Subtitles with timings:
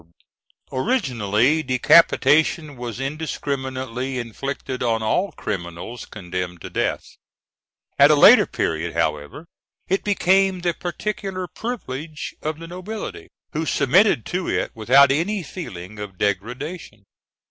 [0.71, 7.03] ]Originally, decapitation was indiscriminately inflicted on all criminals condemned to death;
[7.99, 9.45] at a later period, however,
[9.87, 15.99] it became the particular privilege of the nobility, who submitted to it without any feeling
[15.99, 17.03] of degradation.